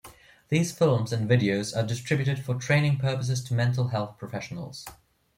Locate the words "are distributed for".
1.77-2.55